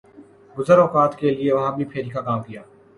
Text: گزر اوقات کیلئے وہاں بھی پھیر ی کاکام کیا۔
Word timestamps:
گزر 0.55 0.77
اوقات 0.83 1.11
کیلئے 1.19 1.51
وہاں 1.53 1.71
بھی 1.77 1.85
پھیر 1.91 2.05
ی 2.05 2.09
کاکام 2.15 2.39
کیا۔ 2.47 2.61